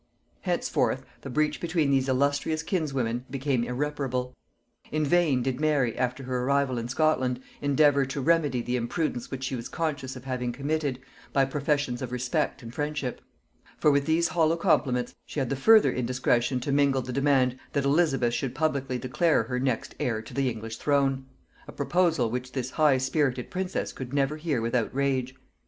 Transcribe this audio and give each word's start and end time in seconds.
Henceforth 0.41 1.05
the 1.21 1.29
breach 1.29 1.61
between 1.61 1.91
these 1.91 2.09
illustrious 2.09 2.63
kinswomen 2.63 3.23
became 3.29 3.63
irreparable. 3.63 4.35
In 4.91 5.05
vain 5.05 5.43
did 5.43 5.59
Mary, 5.61 5.95
after 5.95 6.23
her 6.23 6.43
arrival 6.43 6.79
in 6.79 6.87
Scotland, 6.89 7.39
endeavour 7.61 8.03
to 8.07 8.19
remedy 8.19 8.63
the 8.63 8.77
imprudence 8.77 9.29
which 9.29 9.43
she 9.43 9.55
was 9.55 9.69
conscious 9.69 10.15
of 10.15 10.23
having 10.25 10.51
committed, 10.51 10.99
by 11.33 11.45
professions 11.45 12.01
of 12.01 12.11
respect 12.11 12.63
and 12.63 12.73
friendship; 12.73 13.21
for 13.77 13.91
with 13.91 14.07
these 14.07 14.29
hollow 14.29 14.57
compliments 14.57 15.13
she 15.23 15.39
had 15.39 15.51
the 15.51 15.55
further 15.55 15.91
indiscretion 15.93 16.59
to 16.61 16.71
mingle 16.71 17.03
the 17.03 17.13
demand 17.13 17.59
that 17.73 17.85
Elizabeth 17.85 18.33
should 18.33 18.55
publicly 18.55 18.97
declare 18.97 19.43
her 19.43 19.59
next 19.59 19.93
heir 19.99 20.19
to 20.23 20.33
the 20.33 20.49
English 20.49 20.77
throne; 20.77 21.27
a 21.67 21.71
proposal 21.71 22.31
which 22.31 22.53
this 22.53 22.71
high 22.71 22.97
spirited 22.97 23.51
princess 23.51 23.93
could 23.93 24.15
never 24.15 24.37
hear 24.37 24.61
without 24.61 24.91
rage. 24.95 25.35